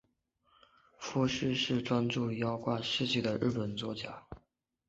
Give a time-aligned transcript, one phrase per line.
[0.97, 4.25] 夫婿是专注妖怪事迹的日本作家。